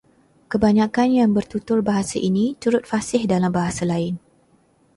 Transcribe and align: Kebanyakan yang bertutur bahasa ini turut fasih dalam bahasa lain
Kebanyakan 0.51 1.09
yang 1.19 1.29
bertutur 1.37 1.79
bahasa 1.89 2.17
ini 2.29 2.45
turut 2.61 2.83
fasih 2.91 3.23
dalam 3.33 3.51
bahasa 3.57 3.83
lain 3.93 4.13